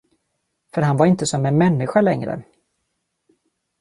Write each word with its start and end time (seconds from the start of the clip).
För 0.73 0.81
han 0.81 0.97
var 0.97 1.05
inte 1.05 1.27
som 1.27 1.45
en 1.45 1.57
människa 1.57 2.01
längre. 2.01 2.43